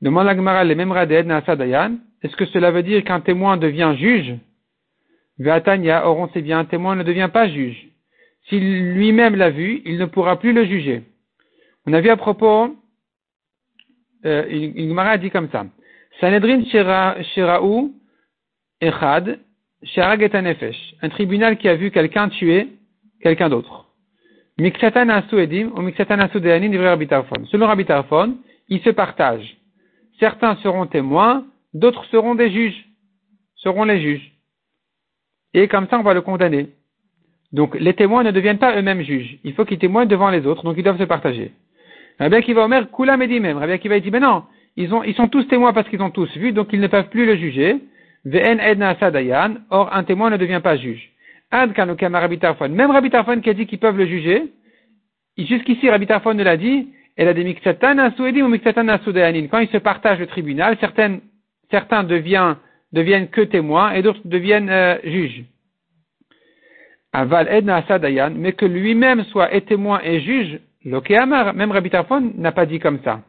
[0.00, 1.30] Demande l'Agmara les mêmes raded.
[1.30, 4.34] Est-ce que cela veut dire qu'un témoin devient juge?
[5.38, 7.88] Veatania, or on sait bien, un témoin ne devient pas juge.
[8.48, 11.02] S'il lui-même l'a vu, il ne pourra plus le juger.
[11.86, 12.74] On a vu à propos
[14.24, 15.66] euh, une Gemara dit comme ça.
[16.20, 17.94] Sanhedrin Shiraou
[18.80, 19.38] Echad
[19.96, 20.94] Nefesh.
[21.02, 22.68] Un tribunal qui a vu quelqu'un tuer
[23.22, 23.86] quelqu'un d'autre.
[24.58, 24.64] Ou
[27.46, 27.86] Selon Rabbi
[28.68, 29.56] ils se partagent.
[30.18, 32.86] Certains seront témoins, d'autres seront des juges,
[33.56, 34.32] seront les juges.
[35.54, 36.68] Et comme ça, on va le condamner.
[37.52, 39.38] Donc, les témoins ne deviennent pas eux-mêmes juges.
[39.44, 41.52] Il faut qu'ils témoignent devant les autres, donc ils doivent se partager.
[42.18, 43.58] Rabbi Akiva Omer, Kula Medi même.
[43.58, 44.44] Rabbi Akiva dit, mais non,
[44.76, 47.36] ils sont tous témoins parce qu'ils ont tous vu, donc ils ne peuvent plus le
[47.36, 47.76] juger.
[49.70, 51.10] Or un témoin ne devient pas juge.
[51.50, 51.72] Ad.
[52.70, 54.52] Même Rabbi Tarfon qui a dit qu'ils peuvent le juger,
[55.38, 59.46] jusqu'ici Rabbi Tarfon ne l'a dit, elle a des miksatan asuedim ou miksatan asudayanin.
[59.46, 61.20] Quand ils se partagent le tribunal, certaines,
[61.70, 62.56] certains deviennent,
[62.92, 65.44] deviennent que témoins et d'autres deviennent euh, juges.
[67.12, 72.32] Aval edna sadayan, mais que lui-même soit et témoin et juge, L'Okéamar, même Rabbi Tarfon
[72.36, 73.22] n'a pas dit comme ça.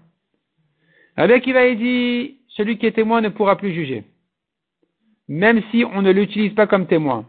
[1.17, 4.03] Rabbi Akiva dit, celui qui est témoin ne pourra plus juger.
[5.27, 7.25] Même si on ne l'utilise pas comme témoin.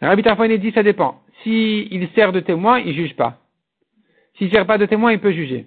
[0.00, 1.22] Rabbi Tarfon dit, ça dépend.
[1.42, 3.38] S'il sert de témoin, il juge pas.
[4.36, 5.66] S'il sert pas de témoin, il peut juger.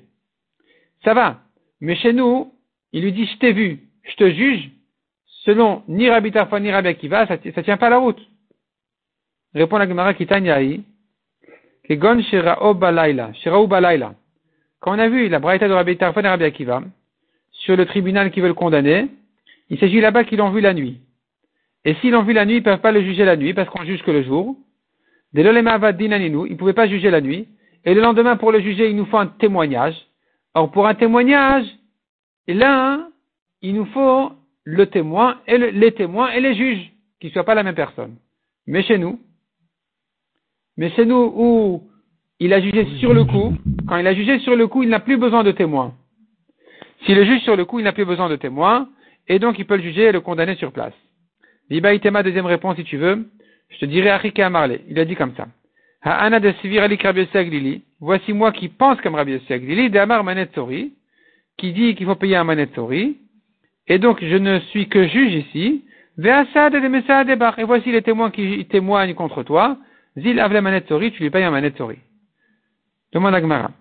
[1.03, 1.39] Ça va.
[1.81, 2.53] Mais chez nous,
[2.91, 4.69] il lui dit, je t'ai vu, je te juge.
[5.45, 8.19] Selon ni Rabbi Tarfon ni Rabbi Akiva, ça, ne tient pas la route.
[9.53, 10.81] Répond la Gemara Kitanyai.
[11.89, 12.17] Quand
[14.85, 16.83] on a vu la braïta de Rabbi Tarfon et Rabbi Akiva
[17.51, 19.07] sur le tribunal qui veut le condamner,
[19.69, 20.99] il s'agit là-bas qu'ils l'ont vu la nuit.
[21.87, 23.69] Et s'ils l'ont vu la nuit, ils ne peuvent pas le juger la nuit parce
[23.69, 24.57] qu'on juge que le jour.
[25.31, 27.47] Dès ils ne pouvaient pas juger la nuit.
[27.85, 29.95] Et le lendemain, pour le juger, il nous faut un témoignage.
[30.53, 31.65] Or, pour un témoignage,
[32.49, 33.07] là,
[33.61, 34.33] il nous faut
[34.65, 38.17] le témoin et les témoins et les juges, qui ne soient pas la même personne.
[38.65, 39.17] Mais chez nous,
[40.75, 41.89] mais chez nous où
[42.41, 43.53] il a jugé sur le coup,
[43.87, 45.93] quand il a jugé sur le coup, il n'a plus besoin de témoins.
[47.05, 48.89] S'il le juge sur le coup, il n'a plus besoin de témoins,
[49.29, 50.93] et donc il peut le juger et le condamner sur place.
[51.69, 53.27] Liba Itema, deuxième réponse si tu veux.
[53.69, 54.79] Je te dirai Achike Amarle.
[54.87, 55.47] Il a dit comme ça.
[56.01, 56.53] Ha'ana de
[57.99, 60.93] Voici moi qui pense comme Rabbi Aglili, de Amar Manetzori,
[61.57, 63.17] qui dit qu'il faut payer un Manetzori.
[63.87, 65.83] Et donc, je ne suis que juge ici.
[66.19, 69.77] Et voici les témoins qui témoignent contre toi.
[70.15, 71.97] Zil avle Manetzori, tu lui payes un Manetzori.
[73.11, 73.71] Demande à Gmara.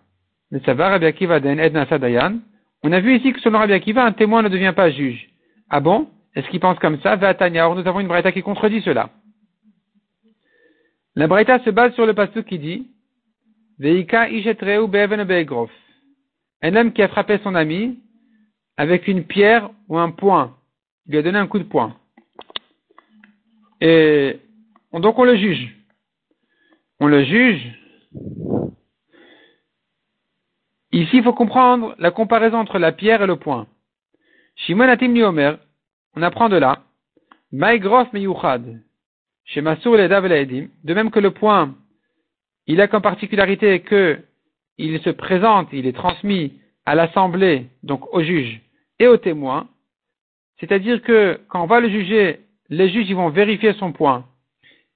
[2.83, 5.29] On a vu ici que selon Rabbi Akiva, un témoin ne devient pas juge.
[5.71, 6.09] Ah bon?
[6.37, 7.19] Est-ce qu'il pense comme ça?
[7.19, 9.09] Or, nous avons une braïta qui contredit cela.
[11.15, 12.89] La braïta se base sur le pasteur qui dit,
[13.79, 15.71] Veika ishetreu be'egrof.
[16.63, 17.99] Un homme qui a frappé son ami
[18.77, 20.57] avec une pierre ou un poing.
[21.07, 21.97] Il lui a donné un coup de poing.
[23.81, 24.39] Et
[24.93, 25.75] donc on le juge.
[27.01, 27.63] On le juge
[30.93, 33.67] Ici, il faut comprendre la comparaison entre la pierre et le point.
[34.55, 35.59] Shimon Atim Omer,
[36.17, 36.83] on apprend de là,
[37.53, 38.81] Maïgrof Meyuchad,
[39.45, 41.75] chez Masour et de même que le point,
[42.67, 44.19] il a comme particularité que
[44.79, 48.61] il se présente, il est transmis à l'assemblée, donc au juge
[48.99, 49.69] et au témoin,
[50.59, 54.25] c'est-à-dire que quand on va le juger, les juges ils vont vérifier son point.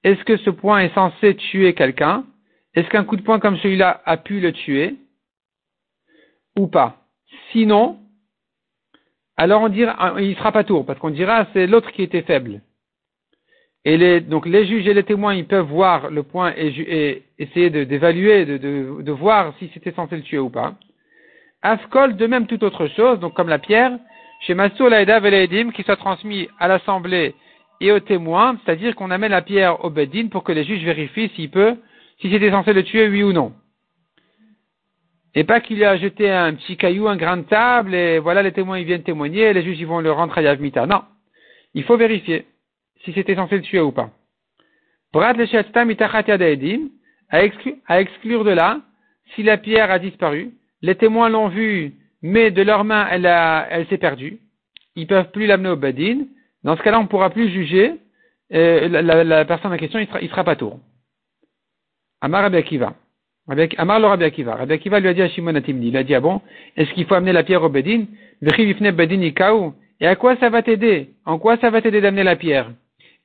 [0.03, 2.25] Est-ce que ce point est censé tuer quelqu'un?
[2.73, 4.95] Est-ce qu'un coup de poing comme celui-là a pu le tuer?
[6.57, 6.97] Ou pas.
[7.51, 7.99] Sinon,
[9.37, 12.61] alors on dira, il sera pas tour, parce qu'on dira c'est l'autre qui était faible.
[13.83, 17.69] Et les, donc les juges et les témoins, ils peuvent voir le point et, essayer
[17.69, 20.75] d'évaluer, de, de, de, voir si c'était censé le tuer ou pas.
[21.63, 23.97] Ascol, de même toute autre chose, donc comme la pierre,
[24.41, 27.33] chez Masour Laïda Velaïdim, qui soit transmis à l'assemblée
[27.79, 31.31] et aux témoins, c'est-à-dire qu'on amène la pierre au Bedin pour que les juges vérifient
[31.35, 31.75] s'il peut,
[32.19, 33.53] si c'était censé le tuer, oui ou non.
[35.33, 38.51] Et pas qu'il a jeté un petit caillou, un grain de table, et voilà, les
[38.51, 40.85] témoins ils viennent témoigner, les juges ils vont le rentrer à Yavmita.
[40.85, 41.03] Non.
[41.73, 42.45] Il faut vérifier
[43.03, 44.09] si c'était censé le tuer ou pas.
[45.13, 45.45] Brad le
[47.29, 48.81] à, exclure, à exclure de là,
[49.33, 53.67] si la pierre a disparu, les témoins l'ont vue, mais de leurs mains elle, a,
[53.69, 54.39] elle s'est perdue,
[54.95, 56.25] ils peuvent plus l'amener au badin.
[56.63, 57.95] Dans ce cas-là, on ne pourra plus juger
[58.53, 58.87] euh,
[59.23, 60.79] la, personne en question, il sera, sera pas tour.
[62.19, 62.95] Amar Akiva.
[63.77, 64.55] Amar le Rabbi Akiva.
[64.55, 66.41] Rabbi Akiva lui a dit à Shimon Atimni, il a dit, ah bon,
[66.77, 68.05] est-ce qu'il faut amener la pierre au Bedin?
[69.99, 71.09] Et à quoi ça va t'aider?
[71.25, 72.71] En quoi ça va t'aider d'amener la pierre?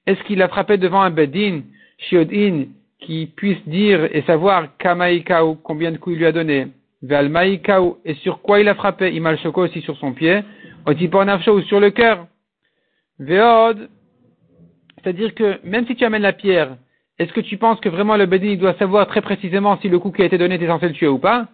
[0.07, 1.63] Est-ce qu'il a frappé devant un Bedin,
[1.99, 2.67] Shiodin,
[3.01, 6.69] qui puisse dire et savoir Kamaikau, combien de coups il lui a donné?
[7.03, 9.13] Valmaikau, et sur quoi il a frappé?
[9.13, 10.41] Imal Shoko aussi sur son pied.
[10.87, 12.27] Otipornafsho ou sur le cœur.
[13.19, 13.89] Veod,
[14.97, 16.77] c'est-à-dire que même si tu amènes la pierre,
[17.19, 20.11] est-ce que tu penses que vraiment le Bedin doit savoir très précisément si le coup
[20.11, 21.49] qui a été donné était censé le tuer ou pas?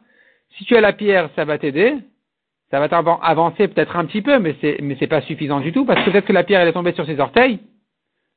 [0.57, 1.97] Si tu as la pierre, ça va t'aider.
[2.71, 5.85] Ça va t'avancer peut-être un petit peu, mais c'est mais c'est pas suffisant du tout
[5.85, 7.61] parce que peut-être que la pierre elle est tombée sur ses orteils.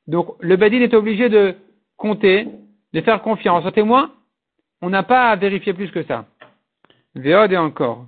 [0.08, 1.56] Donc le Bedin est obligé de
[1.98, 2.48] compter,
[2.94, 4.12] de faire confiance au témoin.
[4.82, 6.26] On n'a pas à vérifier plus que ça.
[7.16, 8.06] Véod et encore.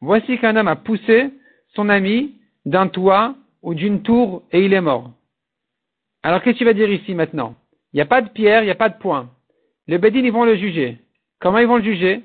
[0.00, 1.30] Voici qu'un homme a poussé
[1.74, 5.10] son ami d'un toit ou d'une tour et il est mort.
[6.22, 7.54] Alors qu'est-ce que tu vas dire ici maintenant?
[7.92, 9.30] Il n'y a pas de pierre, il n'y a pas de point.
[9.88, 10.98] Les Bédines, ils vont le juger.
[11.40, 12.22] Comment ils vont le juger?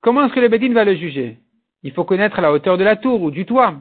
[0.00, 1.38] Comment est-ce que le Bédine va le juger?
[1.82, 3.74] Il faut connaître la hauteur de la tour ou du toit.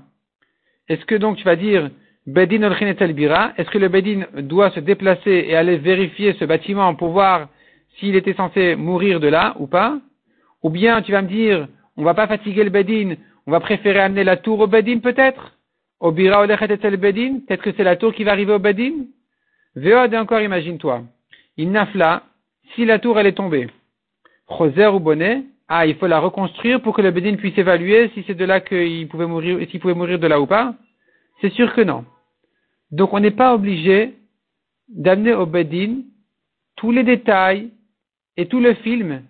[0.88, 1.92] Est-ce que donc tu vas dire
[2.26, 2.70] Bedin
[3.13, 3.54] bira?
[3.58, 7.50] Est-ce que le Bédine doit se déplacer et aller vérifier ce bâtiment pour voir
[7.98, 10.00] s'il était censé mourir de là ou pas?
[10.63, 14.00] Ou bien tu vas me dire on va pas fatiguer le Bédine, on va préférer
[14.00, 15.58] amener la tour au Bédine peut-être?
[16.00, 19.08] Au Bira Bedin Peut-être que c'est la tour qui va arriver au Bédine?
[19.80, 21.04] Veod encore, imagine-toi.
[21.56, 22.24] Il nafla,
[22.74, 23.68] si la tour elle est tombée.
[24.50, 28.24] Choser ou bonnet, ah, il faut la reconstruire pour que le Bedin puisse évaluer si
[28.28, 30.74] c'est de là qu'il pouvait mourir, s'il pouvait mourir de là ou pas.
[31.39, 32.04] C'est sûr que non.
[32.91, 34.16] Donc on n'est pas obligé
[34.89, 36.01] d'amener au Bedin
[36.76, 37.70] tous les détails
[38.36, 39.22] et tout le film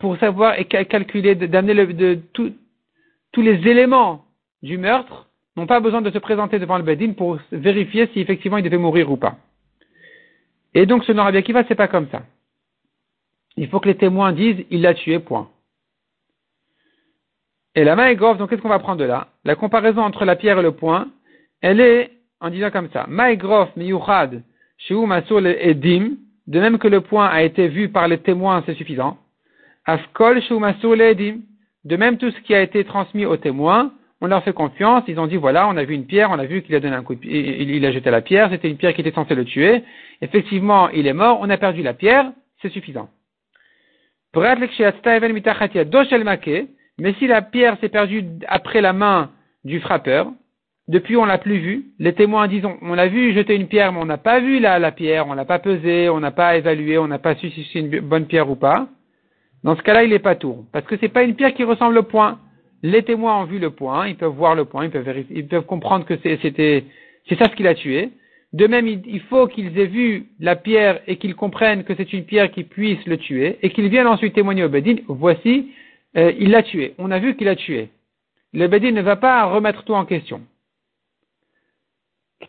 [0.00, 4.24] pour savoir et calculer, d'amener de, tous les éléments
[4.62, 8.58] du meurtre n'ont pas besoin de se présenter devant le Bedin pour vérifier si effectivement
[8.58, 9.36] il devait mourir ou pas.
[10.74, 12.22] Et donc, ce Rabbi Akiva, c'est pas comme ça.
[13.56, 15.48] Il faut que les témoins disent, il l'a tué, point.
[17.76, 19.28] Et la main est donc qu'est-ce qu'on va prendre de là?
[19.44, 21.08] La comparaison entre la pierre et le point,
[21.60, 22.10] elle est
[22.40, 23.06] en disant comme ça.
[23.08, 24.42] Maïgrof miyuchad
[24.78, 26.16] shu masul edim,
[26.46, 29.18] de même que le point a été vu par les témoins, c'est suffisant.
[29.86, 31.40] Afkol shu masul edim,
[31.84, 33.92] De même, tout ce qui a été transmis aux témoins,
[34.24, 36.46] on leur fait confiance, ils ont dit voilà, on a vu une pierre, on a
[36.46, 39.02] vu qu'il a donné un coup il a jeté la pierre, c'était une pierre qui
[39.02, 39.82] était censée le tuer.
[40.22, 43.10] Effectivement, il est mort, on a perdu la pierre, c'est suffisant.
[46.98, 49.30] Mais si la pierre s'est perdue après la main
[49.62, 50.32] du frappeur,
[50.88, 54.00] depuis on l'a plus vue, les témoins disent on, l'a vu jeter une pierre, mais
[54.00, 57.08] on n'a pas vu la, pierre, on l'a pas pesé, on n'a pas évalué, on
[57.08, 58.88] n'a pas su si c'est une bonne pierre ou pas.
[59.64, 60.64] Dans ce cas-là, il n'est pas tour.
[60.72, 62.38] Parce que c'est pas une pierre qui ressemble au point.
[62.84, 64.90] Les témoins ont vu le point, ils peuvent voir le point,
[65.30, 66.84] ils peuvent, comprendre que c'était,
[67.26, 68.10] c'est ça ce qu'il a tué.
[68.52, 72.26] De même, il faut qu'ils aient vu la pierre et qu'ils comprennent que c'est une
[72.26, 75.72] pierre qui puisse le tuer et qu'ils viennent ensuite témoigner au Bedin, voici,
[76.18, 76.92] euh, il l'a tué.
[76.98, 77.88] On a vu qu'il a tué.
[78.52, 80.42] Le Bedin ne va pas remettre tout en question.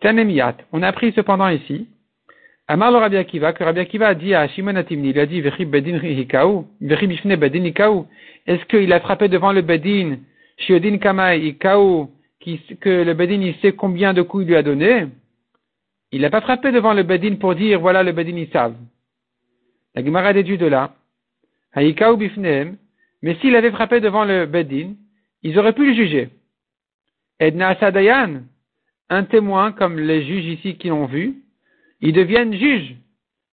[0.04, 1.88] On a appris cependant ici,
[2.68, 5.38] Amar le Rabbi Akiva, que Rabbi Akiva a dit à Shimon Atimni, il a dit,
[5.38, 5.56] Est-ce
[8.66, 10.18] qu'il a frappé devant le Bedin,
[10.58, 12.10] Shiodin Kamai Ikaou,
[12.80, 15.08] que le Bedin il sait combien de coups il lui a donné?
[16.12, 18.78] Il n'a pas frappé devant le Bedin pour dire voilà le Bedin ils savent.
[19.94, 20.96] La Gemara déduit de là.
[21.74, 22.78] Haïkaou bifneem.
[23.22, 24.94] Mais s'il avait frappé devant le Bedin,
[25.44, 26.30] ils auraient pu le juger.
[27.40, 28.44] Edna Sadayan,
[29.10, 31.45] un témoin comme les juges ici qui l'ont vu,
[32.02, 32.96] ils deviennent juges.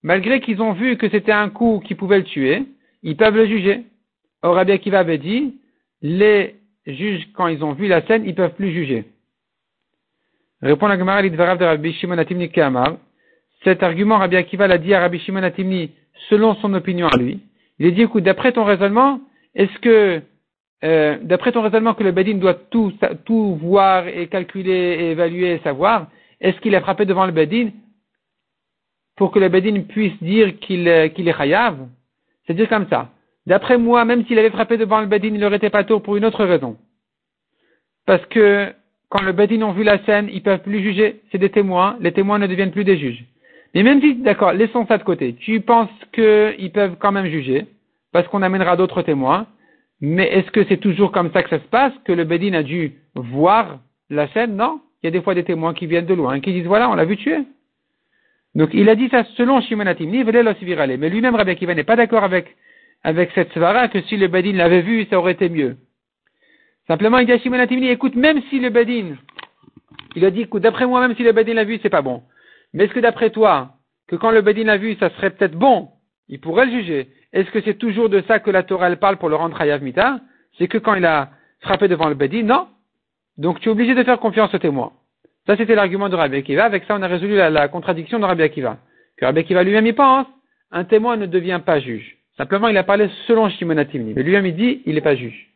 [0.04, 2.64] Malgré qu'ils ont vu que c'était un coup qui pouvait le tuer,
[3.04, 3.84] ils peuvent le juger.
[4.42, 5.56] Or, Rabbi Akiva avait dit,
[6.02, 6.56] les
[6.88, 9.06] juges, quand ils ont vu la scène, ils peuvent plus juger.
[10.62, 12.52] Répond la Gemara de Rabbi Shimon Atimni.
[13.64, 15.92] Cet argument, Rabbi Akiva l'a dit à Rabbi Shimon Atimni
[16.30, 17.40] selon son opinion à lui.
[17.80, 19.20] Il a dit, écoute, d'après ton raisonnement,
[19.56, 20.22] est-ce que,
[20.84, 22.94] euh, d'après ton raisonnement que le Bedin doit tout,
[23.26, 26.08] tout voir et calculer et évaluer et savoir,
[26.40, 27.70] est-ce qu'il a frappé devant le Bedin
[29.22, 31.78] pour que le Bedin puisse dire qu'il euh, qu'il est chayav
[32.48, 33.12] C'est dire comme ça.
[33.46, 36.18] D'après moi, même s'il avait frappé devant le Bedin, il n'aurait été pas tour pour
[36.18, 36.76] une autre raison.
[38.08, 38.74] Parce que
[39.10, 41.22] quand le Bedin ont vu la scène, ils peuvent plus juger.
[41.32, 41.98] C'est des témoins.
[42.00, 43.24] Les témoins ne deviennent plus des juges.
[43.76, 45.36] Mais même si, d'accord, laissons ça de côté.
[45.36, 47.68] Tu penses qu'ils peuvent quand même juger,
[48.12, 49.46] parce qu'on amènera d'autres témoins.
[50.00, 52.64] Mais est-ce que c'est toujours comme ça que ça se passe, que le Bedin a
[52.64, 54.56] dû voir la scène?
[54.56, 54.82] Non.
[55.04, 56.96] Il y a des fois des témoins qui viennent de loin, qui disent, voilà, on
[56.96, 57.46] l'a vu tuer.
[58.56, 62.24] Donc, il a dit ça selon Shimon Atimni, mais lui-même, Rabbi Akiva n'est pas d'accord
[62.24, 62.56] avec,
[63.04, 65.78] avec cette svara, que si le Bedin l'avait vu, ça aurait été mieux.
[66.88, 69.16] Simplement, il dit à Shimon écoute, même si le Bedin,
[70.16, 72.24] il a dit, écoute, d'après moi, même si le Bedin l'a vu, c'est pas bon.
[72.74, 73.76] Mais est-ce que d'après toi,
[74.08, 75.90] que quand le Bedin l'a vu, ça serait peut-être bon,
[76.28, 77.10] il pourrait le juger.
[77.32, 79.82] Est-ce que c'est toujours de ça que la Torah elle parle pour le rendre Hayav
[79.82, 80.20] Mita?
[80.58, 81.30] C'est que quand il a
[81.62, 82.68] frappé devant le Bedin Non.
[83.38, 84.92] Donc tu es obligé de faire confiance au témoin.
[85.48, 86.66] Ça, c'était l'argument de Rabbi Akiva.
[86.66, 88.78] Avec ça, on a résolu la, contradiction de Rabbi Akiva.
[89.18, 90.28] Que Rabbi Akiva lui-même y pense,
[90.72, 92.18] un témoin ne devient pas juge.
[92.38, 95.51] Simplement, il a parlé selon Shimon Mais lui-même, il dit, il n'est pas juge.